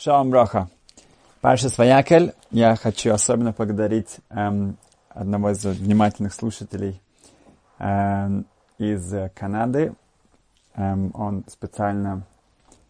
[0.00, 0.70] Шалом Броха.
[1.42, 4.78] Паша Своякель, я хочу особенно поблагодарить эм,
[5.10, 7.02] одного из внимательных слушателей
[7.78, 8.46] эм,
[8.78, 9.92] из Канады.
[10.74, 12.22] Эм, он специально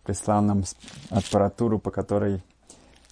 [0.05, 0.63] прислал нам
[1.11, 2.45] аппаратуру, по которой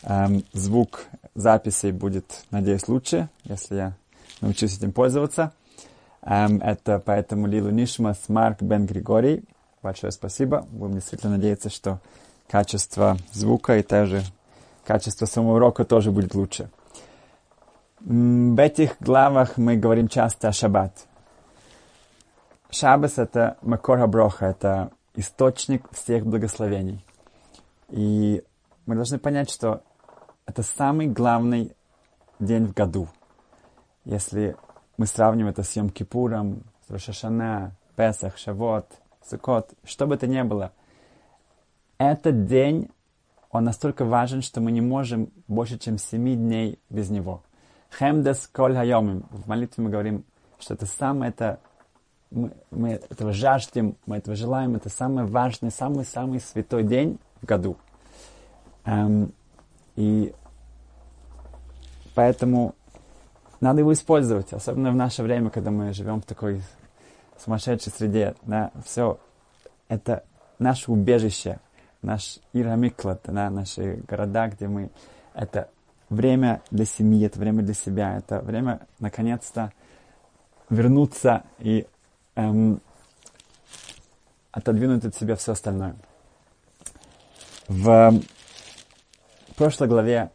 [0.04, 3.96] эм, звук записей будет, надеюсь, лучше, если я
[4.40, 5.52] научусь этим пользоваться.
[6.22, 9.42] Эм, это поэтому Лилу Нишмас Марк Бен Григорий.
[9.82, 10.64] Большое спасибо.
[10.70, 11.98] Будем действительно надеяться, что
[12.48, 14.22] качество звука и также
[14.84, 16.70] качество самого урока тоже будет лучше.
[18.00, 21.06] В этих главах мы говорим часто о шаббат.
[22.70, 27.04] Шаббас— это макор броха, это источник всех благословений.
[27.88, 28.42] И
[28.86, 29.82] мы должны понять, что
[30.46, 31.74] это самый главный
[32.38, 33.08] день в году.
[34.04, 34.56] Если
[34.96, 38.86] мы сравним это с Йом-Кипуром, с Рошашана, Песах, Шавот,
[39.28, 40.72] Сукот, что бы это ни было,
[41.98, 42.90] этот день,
[43.50, 47.42] он настолько важен, что мы не можем больше, чем семи дней без него.
[47.98, 49.26] Хемдес коль хайомим.
[49.30, 50.24] В молитве мы говорим,
[50.58, 51.58] что это самое, это
[52.30, 57.76] мы, мы этого жаждем, мы этого желаем, это самый важный, самый-самый святой день в году.
[58.84, 59.32] Эм,
[59.96, 60.34] и
[62.14, 62.74] поэтому
[63.60, 66.62] надо его использовать, особенно в наше время, когда мы живем в такой
[67.42, 68.34] сумасшедшей среде.
[68.42, 69.18] Да, все
[69.88, 70.24] это
[70.58, 71.60] наше убежище,
[72.02, 74.90] наш Ирамиклад, да, наши города, где мы...
[75.34, 75.68] Это
[76.08, 79.72] время для семьи, это время для себя, это время, наконец-то,
[80.70, 81.86] вернуться и
[82.34, 82.80] эм,
[84.52, 85.96] отодвинуть от себя все остальное.
[87.68, 88.20] В
[89.56, 90.30] прошлой главе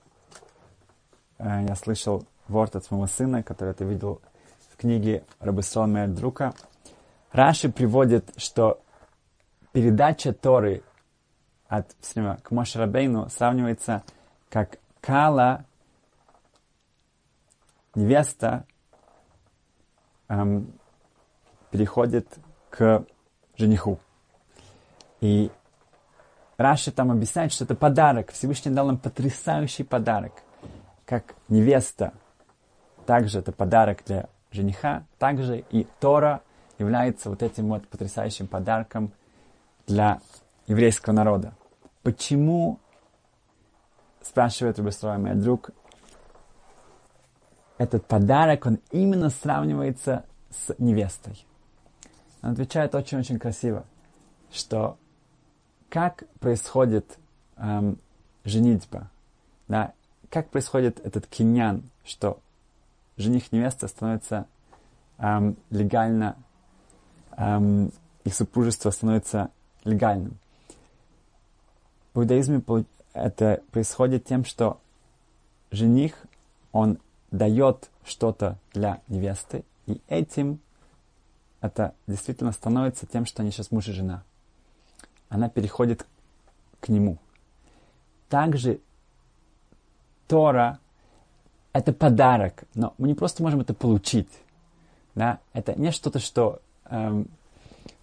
[1.40, 4.22] э, я слышал ворд от моего сына, который ты видел
[4.70, 6.54] в книге Рабисон Друка.
[7.32, 8.82] Раши приводит, что
[9.72, 10.84] передача Торы
[11.68, 14.04] от Всевышнего к Моше Рабейну сравнивается
[14.50, 15.66] как Кала,
[17.96, 18.66] невеста,
[20.30, 20.72] эм,
[21.72, 22.28] переходит
[22.70, 23.06] к
[23.58, 24.00] жениху.
[25.22, 25.52] И
[26.58, 28.32] Раши там объясняет, что это подарок.
[28.32, 30.34] Всевышний дал нам потрясающий подарок.
[31.06, 32.14] Как невеста,
[33.06, 36.42] также это подарок для жениха, также и Тора
[36.78, 39.12] является вот этим вот потрясающим подарком
[39.88, 40.22] для
[40.68, 41.54] еврейского народа.
[42.04, 42.80] Почему,
[44.22, 45.72] спрашивает Рубестроя, мой друг,
[47.78, 51.46] этот подарок, он именно сравнивается с невестой?
[52.42, 53.86] Он отвечает очень-очень красиво,
[54.52, 54.98] что
[55.90, 57.18] как происходит
[57.58, 58.00] эм,
[58.44, 59.10] женитьба,
[59.68, 59.94] да,
[60.30, 62.40] как происходит этот киньян, что
[63.18, 64.48] жених-невеста становится
[65.20, 66.36] эм, легально,
[67.38, 67.92] эм,
[68.24, 69.52] их супружество становится
[69.84, 70.38] легальным.
[72.14, 72.62] В иудаизме
[73.14, 74.80] это происходит тем, что
[75.72, 76.16] жених,
[76.72, 77.00] он
[77.32, 80.60] дает что-то для невесты, и этим
[81.62, 84.24] это действительно становится тем, что они сейчас муж и жена.
[85.30, 86.06] Она переходит
[86.80, 87.18] к нему.
[88.30, 88.80] Также
[90.28, 90.80] Тора—
[91.74, 94.30] это подарок, но мы не просто можем это получить.
[95.16, 95.40] Да?
[95.54, 97.28] Это не что-то, что эм,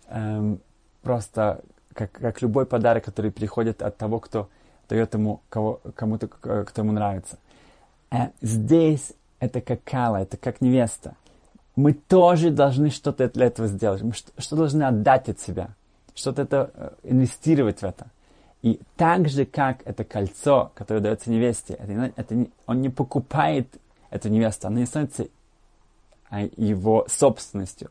[0.08, 0.60] эм,
[1.02, 1.62] просто
[1.94, 4.48] как, как любой подарок, который приходит от того, кто
[4.88, 7.38] дает ему кого, кому-то, кто ему нравится.
[8.10, 11.14] А здесь это как кала, это как невеста.
[11.76, 14.02] Мы тоже должны что-то для этого сделать.
[14.02, 15.70] Мы что, что должны отдать от себя.
[16.14, 18.08] Что-то это э, инвестировать в это.
[18.62, 23.66] И так же, как это кольцо, которое дается невесте, это, это не, он не покупает
[24.10, 25.26] эту невесту, она не становится
[26.28, 27.90] а, его собственностью.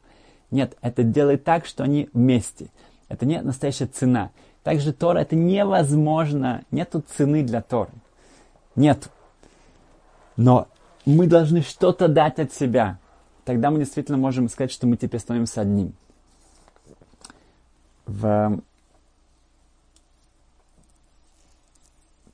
[0.52, 2.68] Нет, это делает так, что они вместе.
[3.10, 4.32] Это не настоящая цена.
[4.64, 6.64] Также Тора это невозможно.
[6.72, 7.92] Нету цены для Торы.
[8.76, 9.10] Нет.
[10.38, 10.68] Но
[11.06, 13.00] мы должны что-то дать от себя.
[13.46, 15.94] Тогда мы действительно можем сказать, что мы теперь становимся одним.
[18.06, 18.62] В...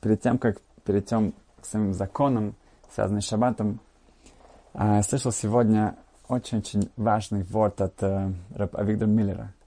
[0.02, 2.54] Перед тем, как перейдем к самим законам,
[2.94, 3.80] связанным с шаббатом,
[4.74, 5.96] я слышал сегодня
[6.28, 8.32] очень-очень важный ворд от э,
[9.08, 9.54] Миллера–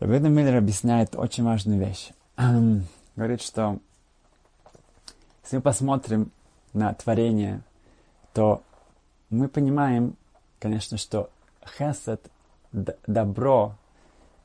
[0.00, 2.10] Рабина Миллер объясняет очень важную вещь.
[3.16, 3.78] Говорит, что
[5.44, 6.32] если мы посмотрим
[6.72, 7.60] на творение,
[8.32, 8.62] то
[9.30, 10.16] мы понимаем,
[10.58, 11.30] конечно, что
[11.78, 12.20] хесед,
[12.72, 13.76] добро,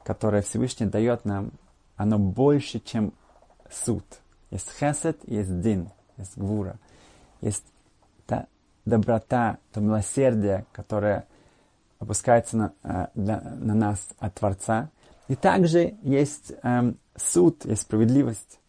[0.04, 1.52] которое Всевышний дает нам,
[1.96, 3.12] оно больше, чем
[3.72, 4.06] суд.
[4.52, 6.78] Есть хесед, есть дин, есть гвура.
[7.42, 7.66] Есть
[8.28, 8.46] та
[8.86, 11.26] доброта, то милосердие, которое
[11.98, 14.90] опускается на, э, на нас от Творца–
[15.30, 18.60] и также есть эм, суд, есть справедливость.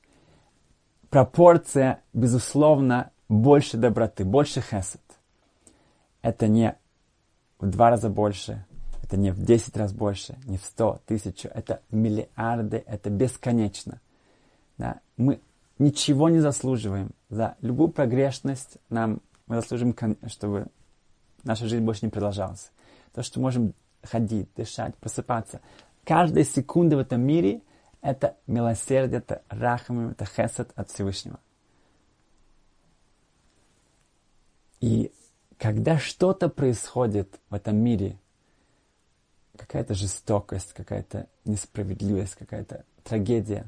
[1.11, 5.03] пропорция, безусловно, больше доброты, больше хесед.
[6.23, 6.77] Это не
[7.59, 8.65] в два раза больше,
[9.03, 14.01] это не в десять раз больше, не в сто, тысячу, это миллиарды, это бесконечно.
[14.79, 15.01] Да?
[15.17, 15.41] Мы
[15.79, 17.11] ничего не заслуживаем.
[17.29, 19.97] За любую прогрешность нам мы заслужим,
[20.29, 20.69] чтобы
[21.43, 22.71] наша жизнь больше не продолжалась.
[23.12, 25.61] То, что можем ходить, дышать, просыпаться.
[26.05, 27.62] Каждая секунда в этом мире–
[28.00, 31.38] это милосердие, это рахамим, это хесед от Всевышнего.
[34.81, 35.12] И
[35.58, 38.19] когда что-то происходит в этом мире,
[39.56, 43.67] какая-то жестокость, какая-то несправедливость, какая-то трагедия,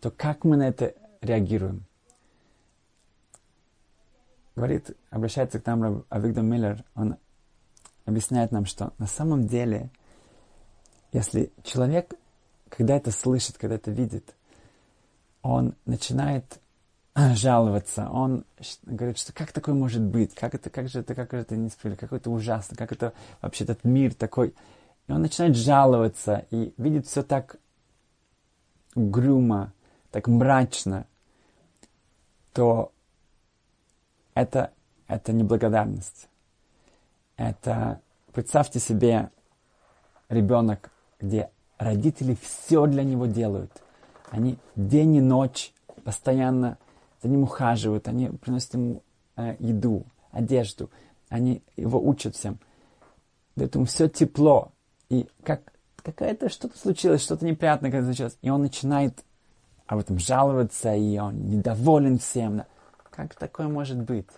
[0.00, 1.84] то как мы на это реагируем?
[4.56, 7.16] Говорит, обращается к нам Авигдор Миллер, он
[8.04, 9.90] объясняет нам, что на самом деле,
[11.12, 12.14] если человек,
[12.68, 14.34] когда это слышит, когда это видит,
[15.42, 16.60] он начинает
[17.34, 18.44] жаловаться, он
[18.84, 22.00] говорит, что как такое может быть, как это, как же это, как же это несправедливо,
[22.08, 24.54] как это ужасно, как это вообще этот мир такой.
[25.06, 27.56] И он начинает жаловаться и видит все так
[28.94, 29.72] угрюмо,
[30.10, 31.06] так мрачно,
[32.52, 32.92] то
[34.34, 34.72] это,
[35.06, 36.28] это неблагодарность.
[37.36, 38.00] Это,
[38.32, 39.30] представьте себе,
[40.28, 43.72] ребенок, где родители все для него делают.
[44.30, 45.72] Они день и ночь
[46.04, 46.78] постоянно
[47.22, 49.02] за ним ухаживают, они приносят ему
[49.36, 50.90] э, еду, одежду,
[51.28, 52.58] они его учат всем,
[53.56, 54.72] дают ему все тепло.
[55.08, 55.72] И как
[56.02, 59.24] какая-то что-то случилось, что-то неприятное когда случилось, и он начинает
[59.86, 62.64] об этом жаловаться, и он недоволен всем.
[63.10, 64.28] Как такое может быть?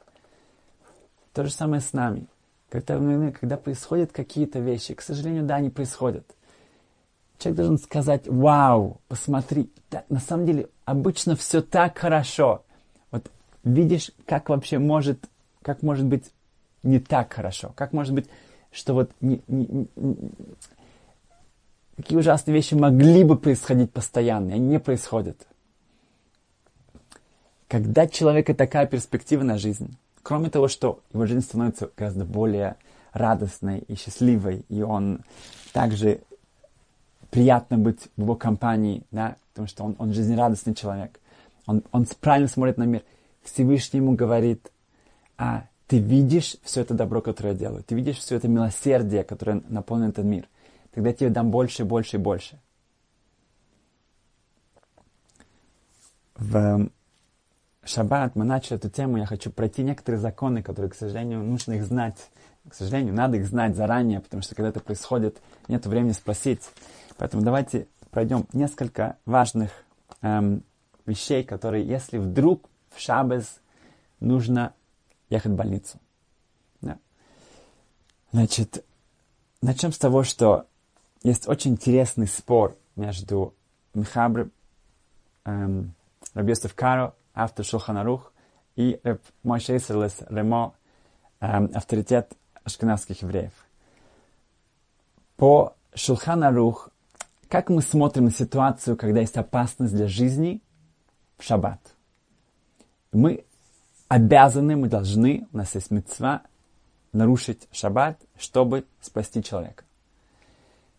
[1.33, 2.26] То же самое с нами.
[2.69, 2.99] Когда,
[3.33, 6.25] когда происходят какие-то вещи, к сожалению, да, они происходят.
[7.40, 12.62] Человек должен сказать, вау, посмотри, да, на самом деле обычно все так хорошо
[13.64, 15.28] видишь, как вообще может,
[15.62, 16.31] как может быть
[16.82, 18.28] не так хорошо, как может быть,
[18.72, 19.66] что вот не, не,
[19.96, 20.31] не,
[21.96, 25.46] какие ужасные вещи могли бы происходить постоянно, они не происходят.
[27.69, 32.76] Когда человека такая перспектива на жизнь, кроме того, что его жизнь становится гораздо более
[33.12, 35.20] радостной и счастливой, и он
[35.72, 36.22] также
[37.31, 41.21] приятно быть в его компании, да, потому что он, он жизнерадостный человек,
[41.67, 43.03] он, он правильно смотрит на мир–
[43.43, 44.71] Всевышний ему говорит,
[45.37, 49.62] а ты видишь все это добро, которое я делаю, ты видишь все это милосердие, которое
[49.69, 50.49] наполнит этот мир,
[50.93, 52.61] тогда я тебе дам больше, больше и больше.
[56.37, 56.88] В
[57.85, 61.85] шаббат мы начали эту тему, я хочу пройти некоторые законы, которые, к сожалению, нужно их
[61.85, 62.31] знать.
[62.69, 66.62] К сожалению, надо их знать заранее, потому что когда это происходит, нет времени спросить.
[67.20, 69.70] Поэтому давайте пройдем несколько важных
[70.22, 70.64] эм,
[71.05, 73.61] вещей, которые, если вдруг в Шабез
[74.20, 74.72] нужно
[75.28, 75.99] ехать в больницу.
[76.81, 76.96] Да.
[78.32, 78.87] Значит,
[79.61, 80.67] начнем с того, что
[81.22, 83.55] есть очень интересный спор между
[83.93, 84.49] Михабр,
[85.44, 85.93] эм,
[86.32, 88.32] Рабьесов Каро, автор Шулханарух,
[88.76, 90.73] и Раб Мойша Исерлес Ремо,
[91.40, 92.32] эм, авторитет
[92.64, 93.52] ашкенадских евреев.
[95.37, 96.90] По Шулханарух,
[97.50, 100.62] как мы смотрим на ситуацию, когда есть опасность для жизни
[101.37, 101.81] в шаббат–
[103.12, 103.44] мы
[104.09, 106.42] обязаны, мы должны, у нас есть мецва,
[107.12, 109.85] нарушить шаббат, чтобы спасти человека.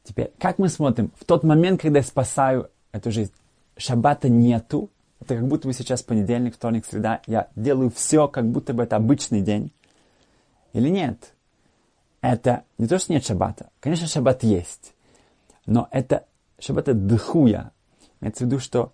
[0.04, 1.12] Теперь, как мы смотрим?
[1.20, 3.32] В тот момент, когда я спасаю эту жизнь,
[3.78, 4.90] шаббата нету,
[5.20, 8.96] это как будто бы сейчас понедельник, вторник, среда, я делаю все, как будто бы это
[8.96, 9.72] обычный день.
[10.74, 11.34] Или нет?
[12.22, 13.70] Это не то, что нет шаббата.
[13.80, 14.94] Конечно, шаббат есть.
[15.66, 16.26] Но это
[16.62, 17.72] шаббат это дыхуя.
[18.20, 18.94] Имеется в виду, что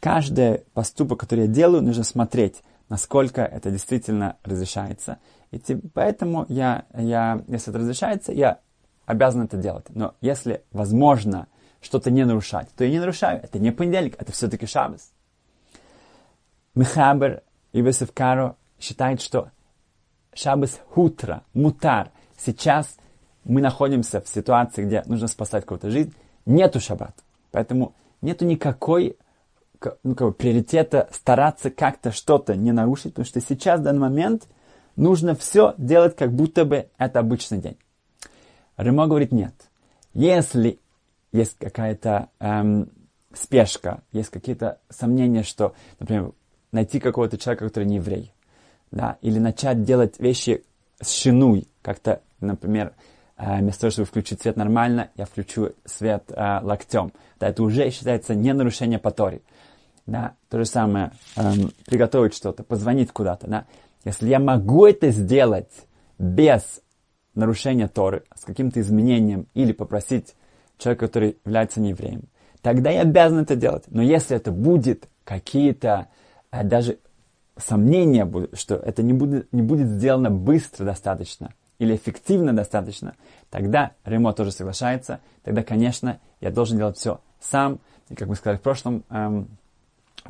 [0.00, 5.18] каждый поступок, который я делаю, нужно смотреть, насколько это действительно разрешается.
[5.50, 5.58] И
[5.94, 8.60] поэтому я, я, если это разрешается, я
[9.06, 9.86] обязан это делать.
[9.90, 11.48] Но если возможно
[11.80, 13.40] что-то не нарушать, то я не нарушаю.
[13.42, 15.12] Это не понедельник, это все-таки шабас.
[16.74, 17.82] Мехабер и
[18.14, 19.50] Каро считает, что
[20.34, 22.10] шабас хутра, мутар.
[22.36, 22.96] Сейчас
[23.44, 26.14] мы находимся в ситуации, где нужно спасать какую-то жизнь.
[26.48, 27.22] Нету шаббата.
[27.50, 29.18] Поэтому нету никакой
[30.02, 34.48] ну, как бы, приоритета стараться как-то что-то не нарушить, потому что сейчас, в данный момент,
[34.96, 37.76] нужно все делать, как будто бы это обычный день.
[38.78, 39.54] Ремо говорит, нет.
[40.14, 40.80] Если
[41.32, 42.88] есть какая-то эм,
[43.34, 46.32] спешка, есть какие-то сомнения, что, например,
[46.72, 48.32] найти какого-то человека, который не еврей,
[48.90, 50.64] да, или начать делать вещи
[51.00, 52.94] с шинуй, как-то, например,
[53.38, 57.12] вместо того, чтобы включить свет нормально, я включу свет э, локтем.
[57.38, 59.42] Да, это уже считается не нарушение по Торе.
[60.06, 63.64] да, то же самое, эм, приготовить что-то, позвонить куда-то, да,
[64.04, 65.70] если я могу это сделать
[66.18, 66.80] без
[67.34, 70.34] нарушения Торы, с каким-то изменением, или попросить
[70.78, 72.22] человека, который является неевреем,
[72.62, 73.84] тогда я обязан это делать.
[73.88, 76.08] Но если это будет какие-то
[76.50, 76.98] э, даже
[77.56, 83.14] сомнения, что это не будет, не будет сделано быстро достаточно или эффективно достаточно,
[83.50, 85.20] тогда Ремо тоже соглашается.
[85.44, 87.80] Тогда, конечно, я должен делать все сам.
[88.08, 89.48] И как мы сказали в прошлом, эм,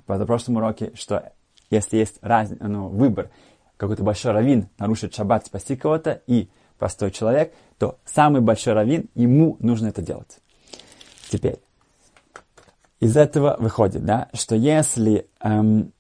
[0.07, 1.33] в прошлом уроке, что
[1.71, 3.31] если есть раз, ну, выбор,
[3.77, 9.57] какой-то большой раввин нарушит шаббат, спасти кого-то, и простой человек, то самый большой раввин, ему
[9.61, 10.41] нужно это делать.
[11.31, 11.61] Теперь,
[13.01, 15.93] из этого выходит, да, что если эм,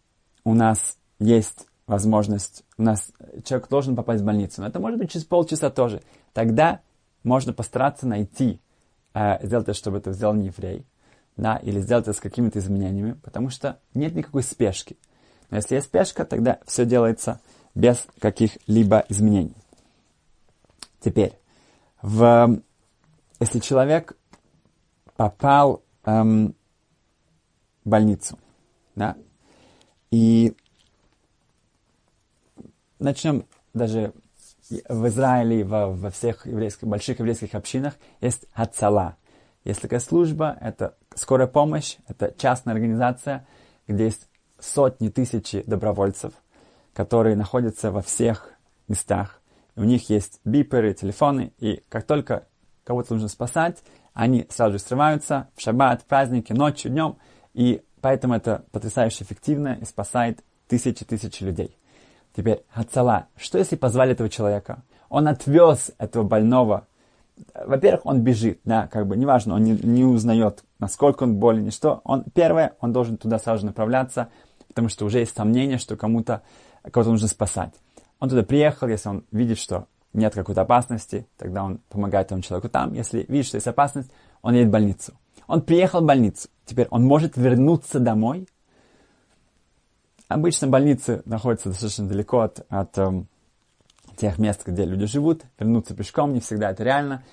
[0.44, 3.10] у нас есть возможность, у нас
[3.44, 6.02] человек должен попасть в больницу, но это может быть через полчаса тоже,
[6.34, 6.80] тогда
[7.24, 8.60] можно постараться найти,
[9.14, 10.86] э, сделать это, чтобы это сделал не еврей,
[11.36, 14.96] да, или сделать это с какими-то изменениями, потому что нет никакой спешки.
[15.50, 17.40] Но если есть спешка, тогда все делается
[17.74, 19.56] без каких-либо изменений.
[21.00, 21.32] Теперь,
[22.02, 22.60] в,
[23.40, 24.16] если человек
[25.16, 26.54] попал эм,
[27.84, 28.38] в больницу,
[28.94, 29.16] да,
[30.10, 30.54] и
[32.98, 34.12] начнем даже
[34.88, 39.16] в Израиле, во, во всех еврейских, больших еврейских общинах есть Хацала.
[39.64, 43.46] Есть такая служба, это скорая помощь, это частная организация,
[43.86, 44.28] где есть
[44.58, 46.32] сотни тысяч добровольцев,
[46.92, 48.52] которые находятся во всех
[48.88, 49.40] местах.
[49.76, 52.46] У них есть биперы, телефоны, и как только
[52.84, 53.82] кого-то нужно спасать,
[54.14, 57.18] они сразу же срываются в шаббат, праздники, ночью, днем,
[57.54, 61.76] и поэтому это потрясающе эффективно и спасает тысячи-тысячи людей.
[62.38, 64.84] Теперь, Хацала, что если позвали этого человека?
[65.08, 66.86] Он отвез этого больного.
[67.66, 71.70] Во-первых, он бежит, да, как бы, неважно, он не, не узнает, насколько он болен, ни
[71.70, 72.00] что.
[72.04, 74.28] Он, первое, он должен туда сразу же направляться,
[74.68, 76.42] потому что уже есть сомнение, что кому-то,
[76.88, 77.74] кого-то нужно спасать.
[78.20, 82.68] Он туда приехал, если он видит, что нет какой-то опасности, тогда он помогает этому человеку
[82.68, 82.94] там.
[82.94, 85.12] Если видит, что есть опасность, он едет в больницу.
[85.48, 86.48] Он приехал в больницу.
[86.66, 88.46] Теперь он может вернуться домой–
[90.28, 93.24] Обычно больницы находятся достаточно далеко от, от э,
[94.16, 95.42] тех мест, где люди живут.
[95.58, 97.24] Вернуться пешком не всегда это реально.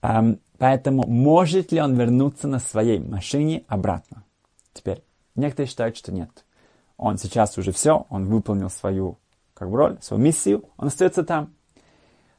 [0.00, 4.22] Эм, поэтому может ли он вернуться на своей машине обратно?
[4.72, 5.02] Теперь,
[5.34, 6.30] некоторые считают, что нет.
[6.96, 9.18] Он сейчас уже все, он выполнил свою
[9.54, 11.52] как бы, роль, свою миссию, он остается там.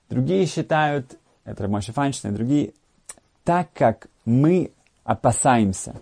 [0.10, 2.74] Другие считают, это Мойша Файнштейн и другие,
[3.43, 4.71] так как мы
[5.03, 5.95] опасаемся,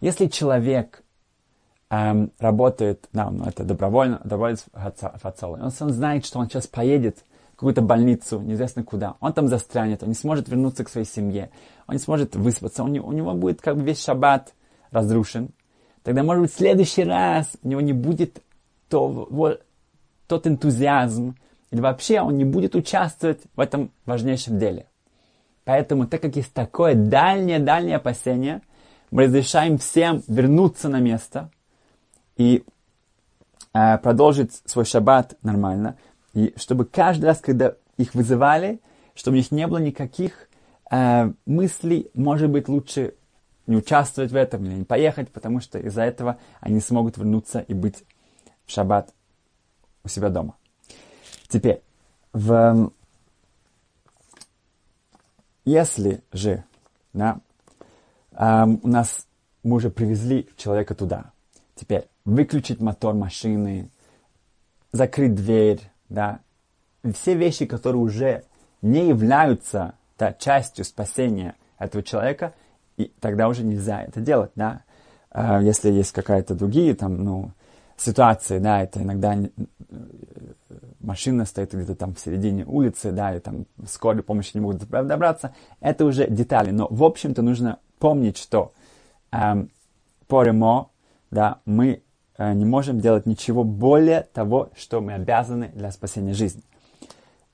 [0.00, 1.01] если человек
[1.92, 5.60] эм, работает, да, ну, это добровольно, добровольец Фацалы.
[5.62, 7.18] Он сам знает, что он сейчас поедет
[7.52, 9.16] в какую-то больницу, неизвестно куда.
[9.20, 11.50] Он там застрянет, он не сможет вернуться к своей семье,
[11.86, 14.54] он не сможет выспаться, он, у него будет как бы весь шаббат
[14.90, 15.50] разрушен.
[16.02, 18.42] Тогда, может быть, в следующий раз у него не будет
[18.88, 19.62] то, вот,
[20.26, 21.36] тот энтузиазм,
[21.70, 24.86] или вообще он не будет участвовать в этом важнейшем деле.
[25.64, 28.62] Поэтому, так как есть такое дальнее-дальнее опасение,
[29.10, 31.50] мы разрешаем всем вернуться на место–
[32.36, 32.64] и
[33.72, 35.96] э, продолжить свой шаббат нормально.
[36.34, 38.80] И чтобы каждый раз, когда их вызывали,
[39.14, 40.48] чтобы у них не было никаких
[40.90, 43.14] э, мыслей, может быть, лучше
[43.66, 47.74] не участвовать в этом или не поехать, потому что из-за этого они смогут вернуться и
[47.74, 48.04] быть
[48.66, 49.12] в шаббат
[50.04, 50.56] у себя дома.
[51.48, 51.82] Теперь,
[52.32, 52.90] в,
[55.64, 56.64] если же
[57.12, 57.40] да,
[58.32, 59.26] э, у нас
[59.62, 61.32] мы уже привезли человека туда,
[61.74, 63.90] теперь выключить мотор машины,
[64.92, 66.40] закрыть дверь, да.
[67.14, 68.44] Все вещи, которые уже
[68.80, 72.54] не являются да, частью спасения этого человека,
[72.96, 74.82] и тогда уже нельзя это делать, да.
[75.30, 77.52] А если есть какая-то другие там, ну,
[77.96, 79.36] ситуации, да, это иногда
[81.00, 85.54] машина стоит где-то там в середине улицы, да, и там скорой помощи не могут добраться,
[85.80, 86.70] это уже детали.
[86.70, 88.72] Но, в общем-то, нужно помнить, что
[89.32, 89.70] эм,
[90.28, 90.90] по РМО,
[91.30, 96.62] да, мы Э, не можем делать ничего более того, что мы обязаны для спасения жизни.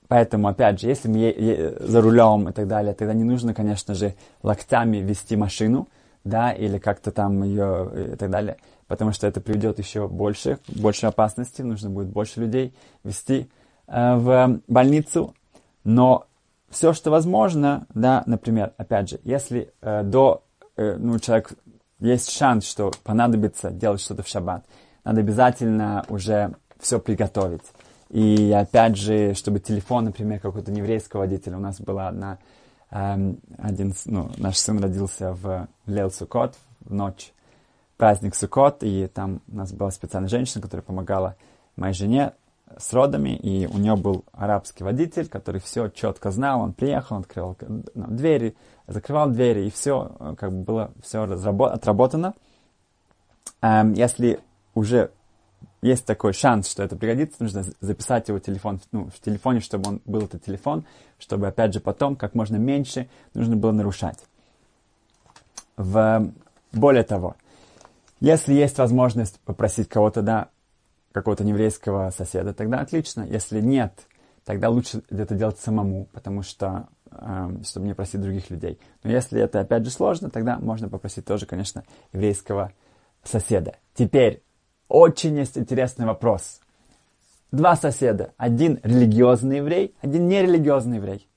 [0.07, 4.15] Поэтому, опять же, если мы за рулем и так далее, тогда не нужно, конечно же,
[4.41, 5.87] локтями вести машину,
[6.23, 8.57] да, или как-то там ее э, и так далее,
[8.87, 13.49] потому что это приведет еще больше, больше опасности, нужно будет больше людей вести
[13.87, 15.33] э, в больницу.
[15.83, 16.25] Но
[16.69, 20.43] все, что возможно, да, например, опять же, если э, до,
[20.75, 21.53] э, ну, человек
[21.99, 24.65] есть шанс, что понадобится делать что-то в шаббат,
[25.03, 27.63] надо обязательно уже все приготовить.
[28.09, 32.39] И опять же, чтобы телефон, например, какого-то еврейского водителя, у нас была одна,
[32.89, 37.33] эм, один, ну, наш сын родился в Лел Сукот в ночь
[37.97, 41.35] праздник Суккот, и там у нас была специальная женщина, которая помогала
[41.75, 42.33] моей жене
[42.77, 47.21] с родами, и у нее был арабский водитель, который все четко знал, он приехал, он
[47.21, 48.55] открывал ну, двери,
[48.87, 52.33] закрывал двери, и все э, как бы было все отработано.
[53.61, 54.39] Эм, если
[54.75, 55.11] уже
[55.81, 60.01] есть такой шанс, что это пригодится, нужно записать его телефон, ну, в телефоне, чтобы он
[60.05, 60.85] был этот телефон,
[61.17, 64.19] чтобы, опять же, потом как можно меньше нужно было нарушать.
[65.77, 66.31] В,
[66.73, 67.35] более того,
[68.19, 70.49] если есть возможность попросить кого-то, да,
[71.11, 73.23] какого-то еврейского соседа, тогда отлично.
[73.23, 74.07] Если нет,
[74.45, 78.79] тогда лучше это делать самому, потому что, э, чтобы не просить других людей.
[79.03, 82.73] Но если это, опять же, сложно, тогда можно попросить тоже, конечно, еврейского
[83.23, 83.75] соседа.
[83.93, 84.43] Теперь,
[84.87, 86.61] очень есть интересный вопрос.
[87.51, 88.33] Два соседа.
[88.37, 91.27] Один религиозный еврей, один нерелигиозный еврей.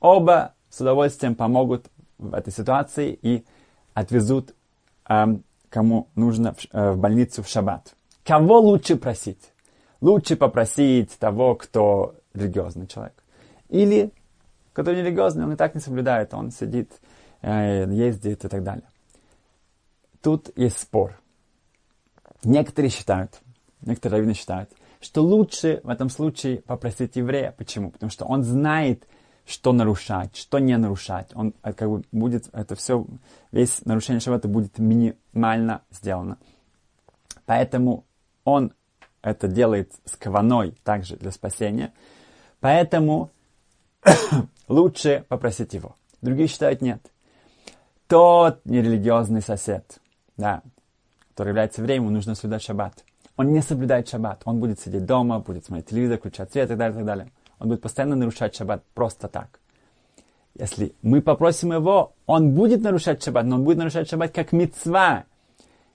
[0.00, 3.44] Оба с удовольствием помогут в этой ситуации и
[3.94, 4.54] отвезут,
[5.08, 7.94] эм, кому нужно, в, э, в больницу в шаббат.
[8.28, 9.40] Кого лучше просить?
[10.02, 13.14] Лучше попросить того, кто религиозный человек.
[13.70, 14.12] Или,
[14.74, 16.92] который нерелигиозный, он и так не соблюдает, он сидит,
[17.40, 18.84] э, ездит и так далее.
[20.20, 21.18] Тут есть спор.
[22.44, 23.40] Некоторые считают,
[23.80, 24.68] некоторые раввины считают,
[25.00, 27.54] что лучше в этом случае попросить еврея.
[27.56, 27.90] Почему?
[27.92, 29.04] Потому что он знает,
[29.46, 31.30] что нарушать, что не нарушать.
[31.34, 33.06] Он э, как бы будет, это все,
[33.52, 36.36] весь нарушение шаббата будет минимально сделано.
[37.46, 38.04] Поэтому
[38.52, 38.72] он
[39.22, 41.92] это делает с каваной также для спасения.
[42.60, 43.30] Поэтому
[44.68, 45.96] лучше попросить его.
[46.22, 47.00] Другие считают нет.
[48.06, 50.00] Тот нерелигиозный сосед,
[50.36, 50.62] да,
[51.30, 53.04] который является временем, нужно соблюдать шаббат.
[53.36, 54.42] Он не соблюдает шаббат.
[54.44, 57.32] Он будет сидеть дома, будет смотреть телевизор, включать свет и так далее, и так далее.
[57.60, 59.60] Он будет постоянно нарушать шаббат просто так.
[60.58, 65.24] Если мы попросим его, он будет нарушать шаббат, но он будет нарушать шаббат как мецва.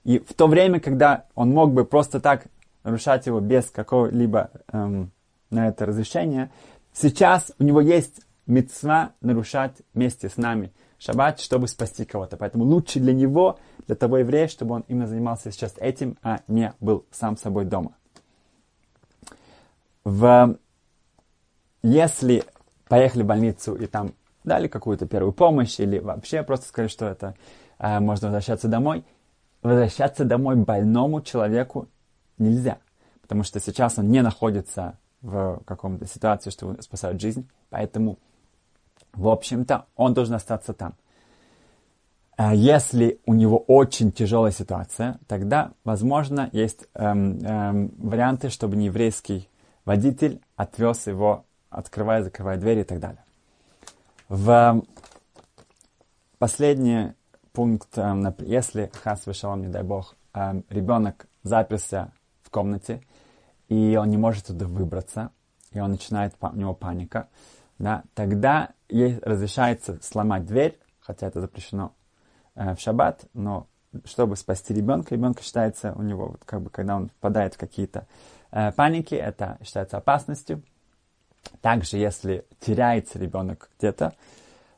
[0.03, 2.47] И в то время, когда он мог бы просто так
[2.83, 5.11] нарушать его без какого-либо эм,
[5.49, 6.51] на это разрешения,
[6.91, 12.37] сейчас у него есть мецва нарушать вместе с нами шаббат, чтобы спасти кого-то.
[12.37, 16.73] Поэтому лучше для него, для того еврея, чтобы он именно занимался сейчас этим, а не
[16.79, 17.95] был сам собой дома.
[20.03, 20.57] В...
[21.81, 22.43] Если
[22.87, 27.35] поехали в больницу и там дали какую-то первую помощь или вообще просто сказали, что это
[27.79, 29.03] э, можно возвращаться домой,
[29.63, 31.87] возвращаться домой больному человеку
[32.37, 32.77] нельзя.
[33.21, 37.47] Потому что сейчас он не находится в каком-то ситуации, что спасает жизнь.
[37.69, 38.19] Поэтому
[39.13, 40.95] в общем-то, он должен остаться там.
[42.35, 49.49] А если у него очень тяжелая ситуация, тогда, возможно, есть эм, эм, варианты, чтобы нееврейский
[49.85, 53.23] водитель отвез его, открывая, закрывая двери и так далее.
[54.29, 54.81] В
[56.39, 57.13] последний
[57.53, 62.11] пункт, эм, если хас вышел, не дай бог, эм, ребенок заперся
[62.41, 63.01] в комнате,
[63.69, 65.31] и он не может туда выбраться,
[65.71, 67.29] и он начинает, у него паника,
[67.79, 71.93] да, тогда ей разрешается сломать дверь, хотя это запрещено
[72.55, 73.67] э, в шаббат, но
[74.05, 78.07] чтобы спасти ребенка, ребенка считается у него, вот, как бы, когда он впадает в какие-то
[78.51, 80.63] э, паники, это считается опасностью.
[81.61, 84.13] Также, если теряется ребенок где-то,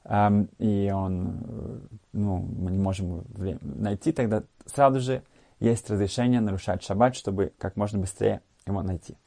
[0.07, 3.25] и он, ну, мы не можем
[3.61, 5.23] найти, тогда сразу же
[5.59, 9.17] есть разрешение нарушать шаббат, чтобы как можно быстрее его найти.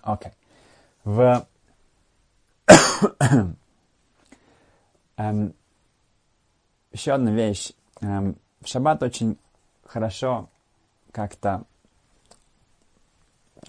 [0.00, 0.30] Окей.
[0.30, 0.34] Okay.
[1.04, 1.46] В
[5.16, 5.54] эм,
[6.92, 7.72] еще одна вещь.
[8.00, 9.36] Эм, в шаббат очень
[9.84, 10.48] хорошо
[11.10, 11.64] как-то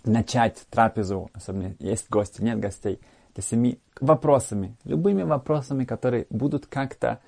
[0.03, 2.99] начать трапезу, особенно есть гости, нет гостей,
[3.33, 7.19] для семьи, вопросами, любыми вопросами, которые будут как-то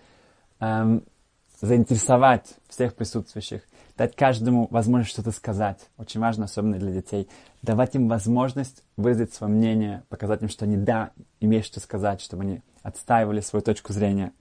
[0.59, 1.03] эм,
[1.61, 3.61] заинтересовать всех присутствующих,
[3.97, 5.89] дать каждому возможность что-то сказать.
[5.97, 7.29] Очень важно, особенно для детей,
[7.61, 12.43] давать им возможность выразить свое мнение, показать им, что они, да, имеют что сказать, чтобы
[12.43, 14.31] они отстаивали свою точку зрения.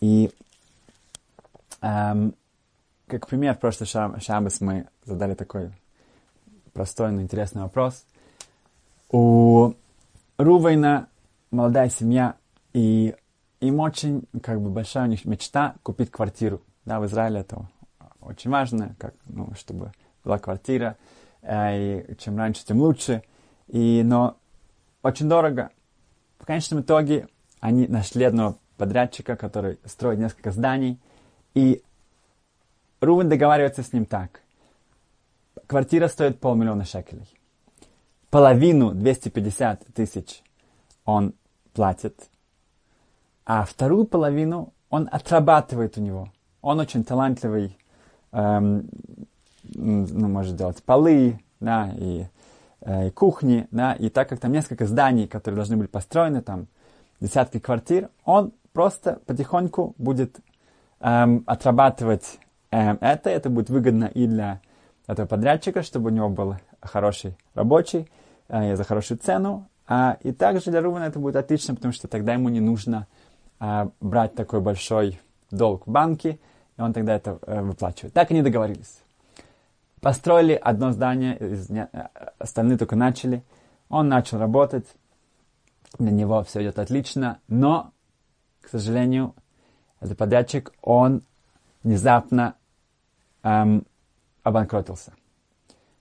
[0.00, 0.30] И
[1.80, 2.34] эм,
[3.06, 5.70] как пример, в прошлый шаб, шаббас мы задали такой
[6.72, 8.04] простой, но интересный вопрос.
[9.10, 9.74] У
[10.42, 11.08] Рувейна
[11.50, 12.36] молодая семья,
[12.72, 13.14] и
[13.60, 16.62] им очень, как бы, большая у них мечта купить квартиру.
[16.84, 17.68] Да, в Израиле это
[18.20, 19.92] очень важно, как, ну, чтобы
[20.24, 20.96] была квартира,
[21.42, 23.22] э, и чем раньше, тем лучше.
[23.68, 24.36] И, но
[25.02, 25.70] очень дорого.
[26.38, 27.28] В конечном итоге
[27.60, 30.98] они нашли одного подрядчика, который строит несколько зданий,
[31.54, 31.82] и
[33.00, 34.42] Рувен договаривается с ним так.
[35.66, 37.28] Квартира стоит полмиллиона шекелей.
[38.32, 40.42] Половину, 250 тысяч,
[41.04, 41.34] он
[41.72, 42.32] платит
[43.44, 46.28] а вторую половину он отрабатывает у него.
[46.60, 47.76] Он очень талантливый
[48.32, 48.88] эм,
[49.74, 52.26] ну, может делать полы, да, и,
[52.82, 56.66] э, и кухни, да, и так как там несколько зданий, которые должны были построены, там
[57.20, 60.36] десятки квартир, он просто потихоньку будет
[61.00, 62.38] эм, отрабатывать
[62.70, 64.60] эм, это, это будет выгодно и для
[65.06, 68.08] этого подрядчика, чтобы у него был хороший рабочий
[68.52, 72.34] э, за хорошую цену, а, и также для Рувана это будет отлично, потому что тогда
[72.34, 73.08] ему не нужно
[73.60, 76.38] э, брать такой большой долг в банке,
[76.76, 78.14] и он тогда это э, выплачивает.
[78.14, 79.02] Так они договорились.
[80.00, 83.42] Построили одно здание, э, остальные только начали.
[83.88, 84.86] Он начал работать,
[85.98, 87.92] для него все идет отлично, но,
[88.60, 89.34] к сожалению,
[90.00, 91.22] этот подрядчик, он
[91.82, 92.54] внезапно
[93.42, 93.86] эм,
[94.42, 95.12] обанкротился.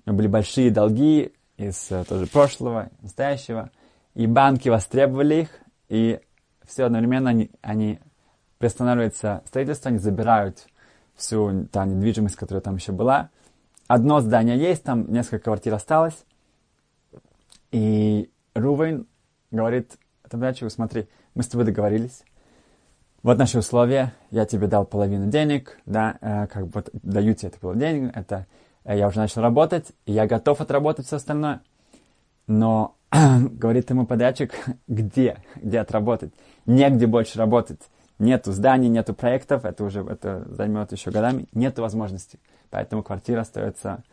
[0.06, 3.72] У него были большие долги из э, тоже прошлого, настоящего,
[4.14, 5.50] и банки востребовали их,
[5.90, 6.20] и
[6.66, 8.00] все одновременно они, они
[8.58, 10.68] приостанавливается строительство, они забирают
[11.16, 13.30] всю та недвижимость, которая там еще была,
[13.88, 16.26] одно здание есть, там несколько квартир осталось.
[17.72, 19.08] И Рувейн
[19.52, 19.98] говорит
[20.30, 22.24] Табрячеву, смотри, мы с тобой договорились.
[23.24, 27.60] Вот наши условия, я тебе дал половину денег, да, э, как бы даю тебе это
[27.60, 28.48] половину денег, это
[28.86, 31.62] я уже начал работать, я готов отработать все остальное.
[32.48, 34.54] Но, говорит ему подрядчик,
[34.88, 36.34] где, где отработать?
[36.66, 37.82] Негде больше работать.
[38.20, 42.40] Нету зданий, нету проектов, это уже это займет еще годами, нету возможностей.
[42.70, 44.04] Поэтому квартира остается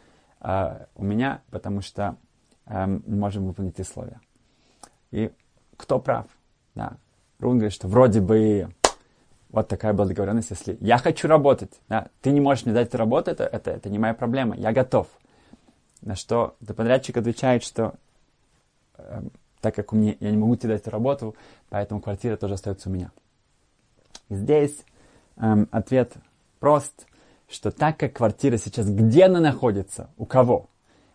[0.40, 2.16] э, у меня, потому что
[2.66, 4.20] э, можем выполнить условия.
[5.10, 5.30] И
[5.76, 6.26] кто прав?
[6.74, 6.96] Да.
[7.38, 8.68] Рун говорит, что вроде бы
[9.50, 13.30] вот такая была договоренность, если я хочу работать, да, ты не можешь мне дать работу,
[13.30, 15.08] это, это, это не моя проблема, я готов.
[16.00, 17.94] На что подрядчик отвечает, что
[18.96, 19.22] э,
[19.60, 21.34] так как у меня, я не могу тебе дать работу,
[21.70, 23.10] поэтому квартира тоже остается у меня.
[24.28, 24.84] Здесь
[25.36, 26.14] э, ответ
[26.60, 27.06] прост
[27.48, 30.68] что так как квартира сейчас, где она находится, у кого?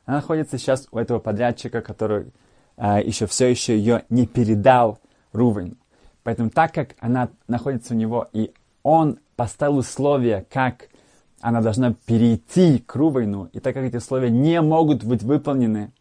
[0.06, 2.32] Она находится сейчас у этого подрядчика, который
[2.76, 5.00] э, еще все еще ее не передал
[5.32, 5.78] Рувену.
[6.24, 10.90] Поэтому так как она находится у него, и он поставил условия, как
[11.42, 15.92] она должна перейти к Рувейну, и так как эти условия не могут быть выполнены,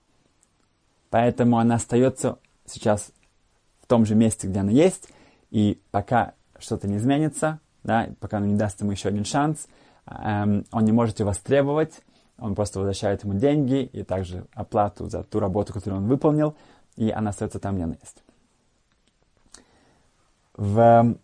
[1.10, 3.10] поэтому она остается сейчас
[3.80, 5.08] в том же месте, где она есть,
[5.50, 9.66] и пока что-то не изменится, да, пока он не даст ему еще один шанс–
[10.06, 12.02] Эм, он не может ее востребовать,
[12.38, 16.56] он просто возвращает ему деньги и также оплату за ту работу, которую он выполнил,
[16.96, 18.22] и она остается там, где она есть.
[20.54, 20.78] В...
[20.78, 21.18] Эм,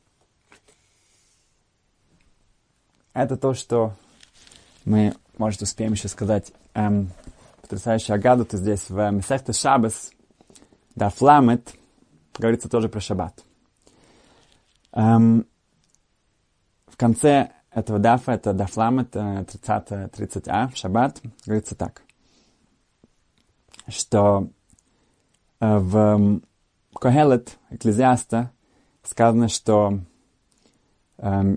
[3.12, 3.94] это то, что
[4.84, 6.52] мы, может, успеем еще сказать.
[6.74, 7.10] Эм,
[7.60, 10.12] потрясающая Агаду, то здесь в Месехте Шабас,
[10.94, 11.74] да, Фламет,
[12.38, 13.44] говорится тоже про Шаббат.
[14.92, 15.46] Эм,
[16.86, 22.02] в конце этого дафа, это дафлам, это 30, 30а, шаббат, говорится так,
[23.86, 24.48] что
[25.60, 26.40] э, в
[26.94, 28.50] Когелет, Экклезиаста,
[29.08, 30.00] сказано, что
[31.18, 31.56] э,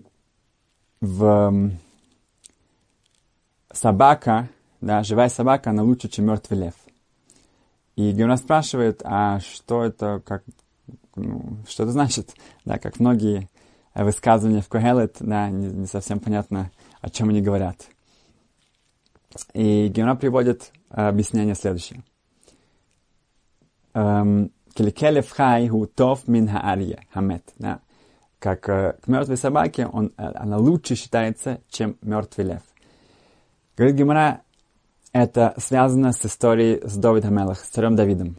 [1.02, 1.72] в
[3.74, 6.74] собака, да, живая собака, она лучше, чем мертвый лев.
[7.96, 10.44] И Гемора спрашивает, а что это, как,
[11.16, 12.34] ну, что это значит?
[12.64, 13.50] Да, как многие
[13.94, 17.88] высказывания в Когелет, да, не, не совсем понятно, о чем они говорят.
[19.54, 22.04] И Гемора приводит э, объяснение следующее.
[23.94, 27.44] Эм, Келикелев хай хутов мин хаарье хамет.
[28.40, 32.62] Как э, к мертвой собаке он, э, она лучше считается, чем мертвый лев.
[33.78, 34.42] Говорит Гемора,
[35.14, 38.38] это связано с историей с Давидом Амелах, с царем Давидом.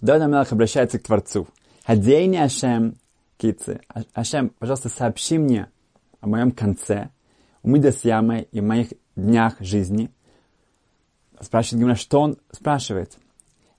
[0.00, 1.46] Давид Амелах обращается к Творцу.
[1.84, 2.96] Хадейни Ашем
[3.36, 3.80] Кицы.
[4.14, 5.68] Ашем, пожалуйста, сообщи мне
[6.20, 7.10] о моем конце,
[7.62, 10.10] умидас ямы и моих днях жизни.
[11.40, 13.18] Спрашивает Гимна, что он спрашивает?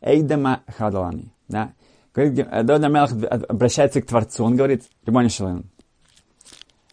[0.05, 1.33] Эйдама хадалани.
[1.47, 1.73] Да?
[2.13, 3.11] Давид Мелах
[3.49, 4.45] обращается к Творцу.
[4.45, 5.65] Он говорит, Рибони Шален,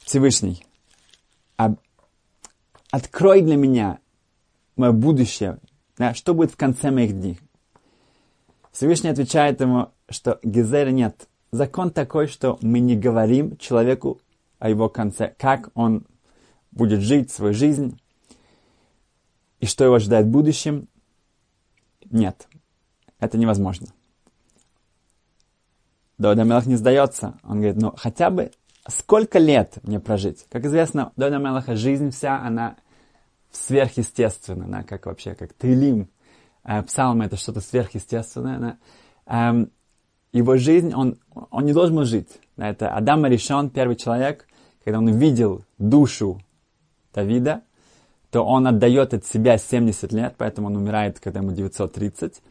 [0.00, 0.66] Всевышний,
[2.90, 4.00] открой для меня
[4.76, 5.58] мое будущее,
[5.96, 7.38] да, что будет в конце моих дней.
[8.72, 14.20] Всевышний отвечает ему, что Гизера нет, закон такой, что мы не говорим человеку
[14.58, 16.06] о его конце, как он
[16.72, 18.00] будет жить свою жизнь
[19.60, 20.88] и что его ожидает в будущем.
[22.10, 22.48] Нет,
[23.22, 23.86] это невозможно.
[26.18, 27.38] Давид Амелах не сдается.
[27.44, 28.50] Он говорит, ну хотя бы
[28.88, 30.44] сколько лет мне прожить?
[30.50, 32.76] Как известно, Давид Амелаха жизнь вся, она
[33.52, 36.08] сверхъестественна, она как вообще, как Тейлим.
[36.64, 38.78] Э, псалмы это что-то сверхъестественное.
[39.26, 39.70] Эм,
[40.32, 42.28] его жизнь, он, он не должен был жить.
[42.56, 44.48] Это Адам решен, первый человек,
[44.84, 46.40] когда он увидел душу
[47.14, 47.62] Давида,
[48.32, 52.42] то он отдает от себя 70 лет, поэтому он умирает, когда ему 930.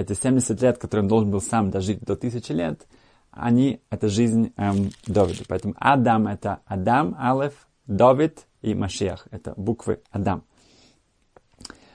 [0.00, 2.86] Эти 70 лет, которые он должен был сам дожить до 1000 лет,
[3.30, 5.44] они, это жизнь эм, Давида.
[5.46, 7.52] Поэтому Адам это Адам, Алеф,
[7.86, 9.28] Давид и Машиах.
[9.30, 10.44] Это буквы Адам.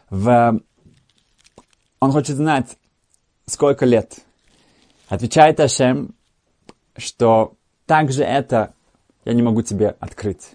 [0.10, 0.62] В...
[2.00, 2.78] Он хочет знать,
[3.48, 4.20] сколько лет.
[5.10, 6.14] Отвечает Ашем,
[6.96, 7.56] что
[7.88, 8.74] также это
[9.26, 10.52] я не могу тебе открыть.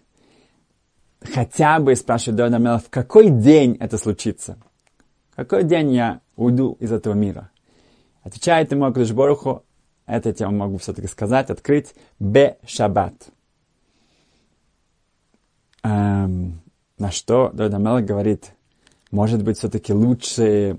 [1.21, 4.57] Хотя бы, спрашивает Давид Амелов, в какой день это случится?
[5.41, 7.51] Какой день я уйду из этого мира?
[8.23, 9.65] Отвечает ему Акадыш Боруху,
[10.05, 13.15] это я могу все-таки сказать, открыть, бе шаббат.
[15.83, 16.61] Эм,
[16.99, 18.53] на что Давид Амелов говорит,
[19.11, 20.77] может быть, все-таки лучше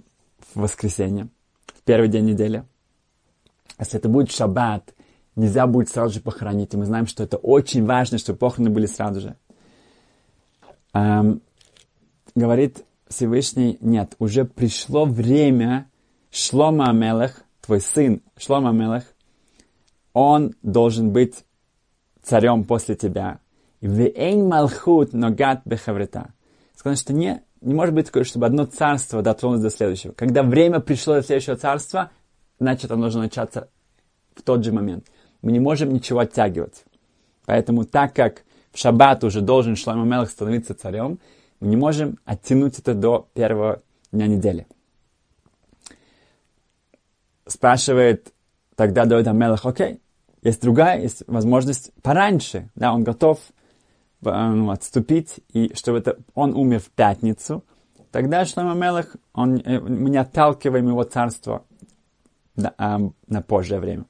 [0.54, 1.30] в воскресенье,
[1.66, 2.64] в первый день недели.
[3.80, 4.94] Если это будет шаббат,
[5.36, 6.72] нельзя будет сразу же похоронить.
[6.76, 9.36] И мы знаем, что это очень важно, чтобы похороны были сразу же.
[10.94, 11.42] Эм,
[12.36, 15.90] говорит Всевышний, нет, уже пришло время
[16.32, 19.04] Шлома Амелех, твой сын Шлома Амелех,
[20.14, 21.46] он должен быть
[22.24, 23.40] царем после тебя.
[23.82, 26.34] Вейн малхут ногат бехаврета.
[26.76, 30.12] Сказано, что не, не может быть такое, чтобы одно царство дотронулось до следующего.
[30.14, 32.12] Когда время пришло до следующего царства,
[32.60, 33.70] значит, оно должно начаться
[34.36, 35.08] в тот же момент
[35.42, 36.84] мы не можем ничего оттягивать.
[37.46, 41.20] Поэтому так как в шаббат уже должен Шлома Мелах становиться царем,
[41.62, 44.68] мы не можем оттянуть это до первого дня недели.
[47.46, 48.34] Спрашивает
[48.76, 50.02] тогда Давид Амелах, окей,
[50.42, 53.40] есть другая, есть возможность пораньше, да, он готов
[54.26, 57.64] э, ну, отступить, и чтобы это, он умер в пятницу,
[58.12, 61.64] тогда Шлома Мелах, он, э, мы не отталкиваем его царство
[62.56, 64.06] на, э, на позже время.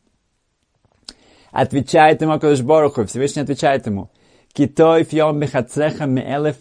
[1.52, 4.10] Отвечает ему Акадыш Боруху, Всевышний отвечает ему,
[4.54, 6.56] Китой фьом бехацреха меэлев,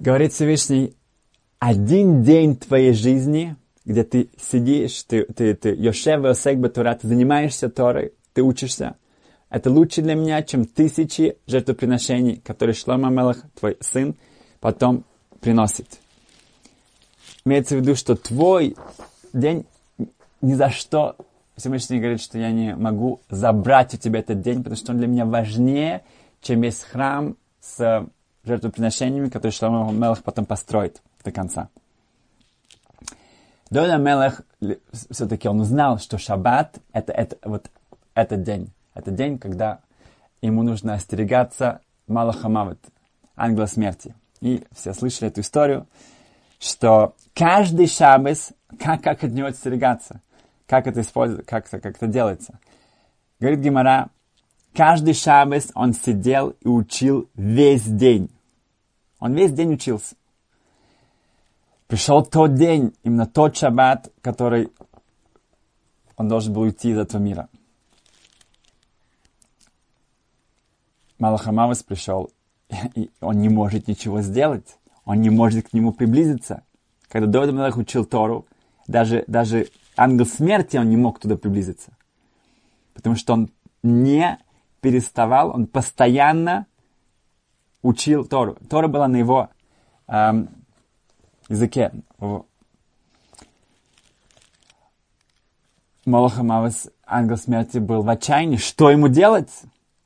[0.00, 0.96] говорит Всевышний,
[1.58, 7.68] один день твоей жизни, где ты сидишь, ты, ты, ты Йошев Осек Батура, ты занимаешься
[7.68, 8.96] Торой, ты учишься,
[9.50, 14.16] это лучше для меня, чем тысячи жертвоприношений, которые Шлома Мелах, твой сын,
[14.60, 15.04] потом
[15.40, 15.98] приносит.
[17.44, 18.76] Имеется в виду, что твой
[19.32, 19.66] день
[20.40, 21.16] ни за что
[21.56, 25.08] Всевышний говорит, что я не могу забрать у тебя этот день, потому что он для
[25.08, 26.02] меня важнее,
[26.40, 28.06] чем весь храм с
[28.44, 31.68] жертвоприношениями, которые Шломо Мелах потом построит до конца.
[33.70, 34.42] Дода Мелах
[34.92, 37.70] все-таки он узнал, что шаббат это, это вот
[38.14, 38.72] этот день.
[38.94, 39.80] Это день, когда
[40.42, 42.80] ему нужно остерегаться Малахамавит,
[43.36, 44.14] ангела смерти.
[44.40, 45.86] И все слышали эту историю,
[46.58, 50.20] что каждый шаббас, как, как от него остерегаться–
[50.70, 52.60] как это используется, как это, как это делается.
[53.40, 54.10] Говорит Гимара,
[54.74, 58.30] каждый шаббас он сидел и учил весь день.
[59.18, 60.14] Он весь день учился.
[61.86, 64.70] Пришел тот день, именно тот шаббат, который
[66.16, 67.48] он должен был уйти из этого мира.
[71.18, 72.30] Малахамавас пришел,
[72.94, 74.78] и он не может ничего сделать.
[75.04, 76.62] Он не может к нему приблизиться.
[77.08, 78.46] Когда Давид Малах учил Тору,
[78.86, 81.92] даже, даже ангел смерти, он не мог туда приблизиться.
[82.94, 83.50] Потому что он
[83.82, 84.38] не
[84.80, 86.66] переставал, он постоянно
[87.82, 88.56] учил Тору.
[88.68, 89.50] Тора была на его
[90.06, 90.48] эм,
[91.48, 91.92] языке.
[96.04, 98.56] Молохамавас, ангел смерти, был в отчаянии.
[98.56, 99.50] Что ему делать?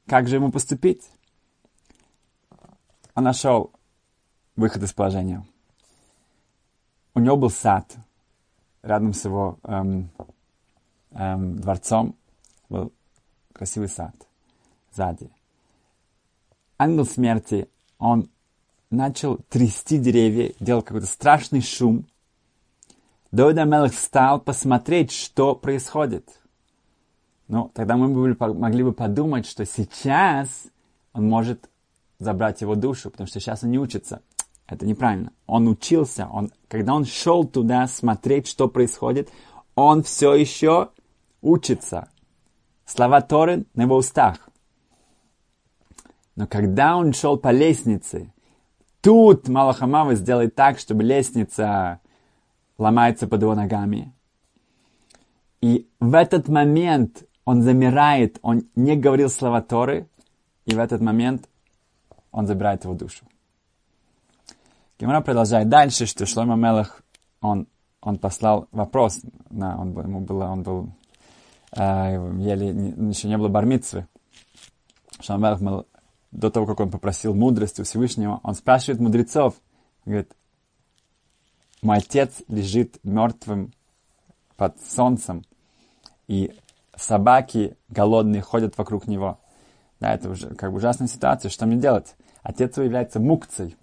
[0.07, 1.09] Как же ему поступить?
[3.15, 3.73] Он нашел
[4.57, 5.45] выход из положения.
[7.15, 7.97] У него был сад–
[8.85, 10.11] рядом с его эм,
[11.13, 12.15] эм, дворцом
[12.69, 12.93] был
[13.53, 14.15] красивый сад
[14.95, 15.31] сзади.
[16.79, 18.29] Ангел смерти, он
[18.91, 22.07] начал трясти деревья, делал какой-то страшный шум.
[23.31, 26.41] Давид Амелах встал посмотреть, что происходит.
[27.49, 30.67] Ну, тогда мы бы, могли бы подумать, что сейчас
[31.13, 31.69] он может
[32.19, 34.23] забрать его душу, потому что сейчас он не учится.
[34.67, 35.33] Это неправильно.
[35.47, 39.29] Он учился, он, когда он шел туда смотреть, что происходит,
[39.75, 40.91] он все еще
[41.43, 42.09] учится.
[42.87, 44.49] Слова Торы на его устах.
[46.37, 48.33] Но когда он шел по лестнице,
[49.01, 52.01] тут Малахамава сделает так, чтобы лестница
[52.79, 54.13] ломается под его ногами.
[55.61, 60.09] И в этот момент он замирает, он не говорил слова Торы,
[60.67, 61.49] и в этот момент
[62.33, 63.25] он забирает его душу.
[64.99, 67.03] Гемора продолжает дальше, что Шлома Мелах,
[67.41, 67.67] он,
[68.01, 69.21] он послал вопрос,
[69.51, 70.91] на, он, ему было, он был,
[71.77, 74.07] э, еле, не, еще не было бармитсвы.
[75.21, 75.85] Шлома Мелах
[76.35, 79.55] до того, как он попросил мудрости у Всевышнего, он спрашивает мудрецов,
[80.05, 80.33] говорит,
[81.81, 83.73] мой отец лежит мертвым
[84.57, 85.45] под солнцем,
[86.27, 86.53] и
[86.97, 89.39] собаки голодные ходят вокруг него.
[90.01, 91.51] Да, это уже как бы ужасная ситуация.
[91.51, 92.17] Что мне делать?
[92.43, 93.77] Отец его является мукцей.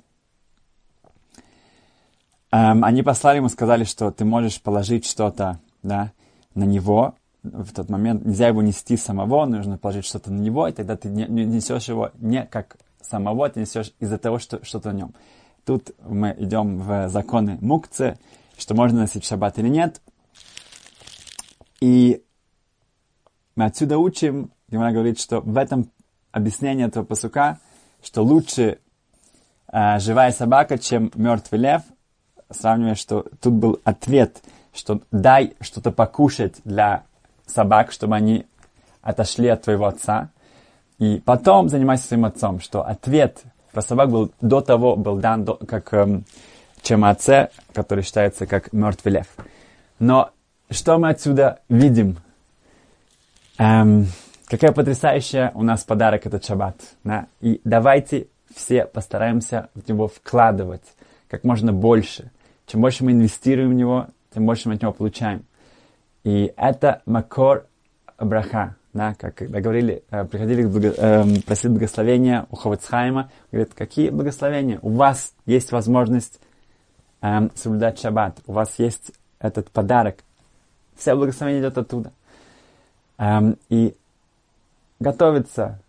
[2.52, 6.12] Эм, они послали ему, сказали, что ты можешь положить что-то да,
[6.54, 7.16] на него.
[7.44, 11.10] В тот момент нельзя его нести самого, нужно положить что-то на него, и тогда ты
[11.10, 15.14] не, не несешь его не как самого, ты несешь из-за того, что что-то на нем.
[15.66, 18.18] Тут мы идем в законы мукцы,
[18.58, 20.02] что можно носить в шаббат или нет.
[21.80, 22.24] И
[23.56, 25.90] мы отсюда учим, Гимара говорит, что в этом
[26.32, 27.60] объяснении этого посука,
[28.04, 28.80] что лучше
[29.72, 31.82] э, живая собака, чем мертвый лев,
[32.50, 34.42] сравнивая, что тут был ответ,
[34.74, 37.04] что дай что-то покушать для
[37.52, 38.46] собак, чтобы они
[39.02, 40.30] отошли от твоего отца,
[41.00, 45.56] и потом занимайся своим отцом, что ответ про собак был до того, был дан до,
[45.56, 46.26] как, эм,
[46.82, 49.28] чем отце, который считается как мертвый лев.
[50.00, 50.32] Но
[50.70, 52.18] что мы отсюда видим?
[53.58, 54.08] Эм,
[54.46, 56.76] какая потрясающая у нас подарок этот шаббат.
[57.04, 57.28] Да?
[57.40, 60.84] И давайте все постараемся в него вкладывать
[61.30, 62.32] как можно больше.
[62.68, 65.46] Чем больше мы инвестируем в него, тем больше мы от него получаем.
[66.24, 67.66] И это макор
[68.20, 68.76] браха.
[68.94, 74.80] Да, как когда говорили, э, приходили благо, э, просили благословения у Ховецхайма, говорят, какие благословения?
[74.82, 76.42] У вас есть возможность
[77.22, 80.18] э, соблюдать шаббат, у вас есть этот подарок.
[80.98, 82.12] Все благословение идет оттуда.
[83.18, 83.96] Эм, и
[85.00, 85.80] готовиться,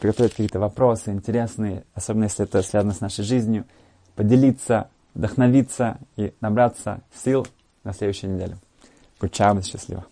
[0.00, 3.66] приготовить какие-то вопросы интересные, особенно если это связано с нашей жизнью,
[4.16, 7.46] поделиться, вдохновиться и набраться сил
[7.84, 8.56] на следующей неделе.
[9.19, 10.05] Кучаем, счастливо.